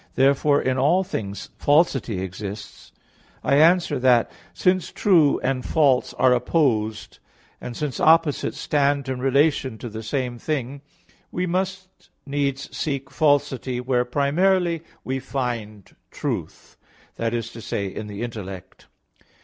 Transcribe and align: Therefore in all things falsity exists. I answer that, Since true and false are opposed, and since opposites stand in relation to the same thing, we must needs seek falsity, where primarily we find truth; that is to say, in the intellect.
Therefore 0.15 0.59
in 0.59 0.79
all 0.79 1.03
things 1.03 1.49
falsity 1.59 2.21
exists. 2.21 2.91
I 3.43 3.57
answer 3.57 3.99
that, 3.99 4.31
Since 4.51 4.91
true 4.91 5.39
and 5.41 5.63
false 5.63 6.15
are 6.15 6.33
opposed, 6.33 7.19
and 7.61 7.77
since 7.77 7.99
opposites 7.99 8.57
stand 8.57 9.07
in 9.07 9.19
relation 9.19 9.77
to 9.77 9.89
the 9.89 10.01
same 10.01 10.39
thing, 10.39 10.81
we 11.31 11.45
must 11.45 12.09
needs 12.25 12.75
seek 12.75 13.11
falsity, 13.11 13.79
where 13.79 14.03
primarily 14.03 14.81
we 15.03 15.19
find 15.19 15.95
truth; 16.09 16.77
that 17.17 17.31
is 17.35 17.51
to 17.51 17.61
say, 17.61 17.85
in 17.85 18.07
the 18.07 18.23
intellect. 18.23 18.87